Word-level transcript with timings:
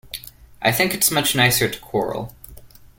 I 0.63 0.71
think 0.71 0.95
it's 0.95 1.11
much 1.11 1.35
nicer 1.35 1.69
to 1.69 1.79
quarrel. 1.79 2.33